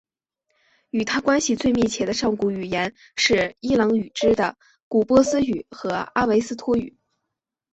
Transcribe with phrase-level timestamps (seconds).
[0.89, 6.97] 与它关系最密切的上古语言是伊朗语支的古波斯语和阿维斯陀语。